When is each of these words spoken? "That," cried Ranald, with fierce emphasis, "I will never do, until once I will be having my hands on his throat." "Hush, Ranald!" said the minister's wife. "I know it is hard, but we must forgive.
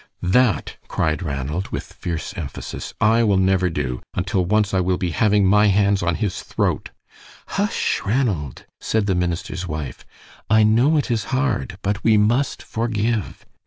"That," 0.23 0.77
cried 0.87 1.21
Ranald, 1.21 1.67
with 1.67 1.83
fierce 1.93 2.33
emphasis, 2.35 2.95
"I 2.99 3.21
will 3.23 3.37
never 3.37 3.69
do, 3.69 4.01
until 4.15 4.43
once 4.43 4.73
I 4.73 4.79
will 4.79 4.97
be 4.97 5.11
having 5.11 5.45
my 5.45 5.67
hands 5.67 6.01
on 6.01 6.15
his 6.15 6.41
throat." 6.41 6.89
"Hush, 7.49 8.01
Ranald!" 8.03 8.65
said 8.79 9.05
the 9.05 9.13
minister's 9.13 9.67
wife. 9.67 10.03
"I 10.49 10.63
know 10.63 10.97
it 10.97 11.11
is 11.11 11.25
hard, 11.25 11.77
but 11.83 12.03
we 12.03 12.17
must 12.17 12.63
forgive. 12.63 13.45